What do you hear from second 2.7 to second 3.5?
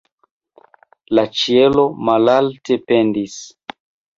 pendis.